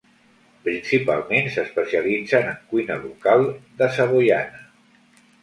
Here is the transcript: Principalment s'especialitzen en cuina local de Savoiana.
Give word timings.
Principalment 0.67 1.49
s'especialitzen 1.55 2.49
en 2.53 2.57
cuina 2.73 2.99
local 3.05 3.47
de 3.83 3.93
Savoiana. 4.01 4.67